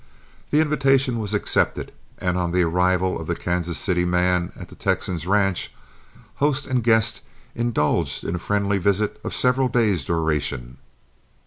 The 0.49 0.61
invitation 0.61 1.19
was 1.19 1.35
accepted, 1.35 1.91
and 2.17 2.35
on 2.35 2.53
the 2.53 2.63
arrival 2.63 3.21
of 3.21 3.27
the 3.27 3.35
Kansas 3.35 3.77
City 3.77 4.03
man 4.03 4.51
at 4.59 4.69
the 4.69 4.73
Texan's 4.75 5.27
ranch, 5.27 5.71
host 6.37 6.65
and 6.65 6.83
guest 6.83 7.21
indulged 7.53 8.23
in 8.23 8.33
a 8.33 8.39
friendly 8.39 8.79
visit 8.79 9.21
of 9.23 9.31
several 9.35 9.67
days' 9.67 10.03
duration. 10.03 10.77